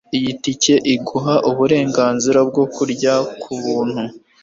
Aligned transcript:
Iyi 0.17 0.31
tike 0.43 0.75
iguha 0.93 1.35
uburenganzira 1.49 2.39
bwo 2.49 2.63
kurya 2.75 3.13
kubuntu. 3.41 4.01